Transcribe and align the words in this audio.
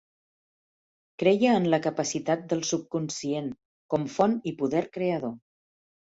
Creia 1.23 1.51
en 1.57 1.67
la 1.73 1.79
capacitat 1.87 2.47
del 2.55 2.65
subconscient, 2.71 3.53
com 3.97 4.09
font 4.17 4.35
i 4.53 4.57
poder 4.65 4.85
creador. 4.99 5.39